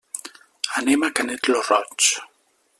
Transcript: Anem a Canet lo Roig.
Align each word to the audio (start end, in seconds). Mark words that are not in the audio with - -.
Anem 0.81 1.05
a 1.09 1.11
Canet 1.19 1.53
lo 1.53 1.63
Roig. 1.71 2.11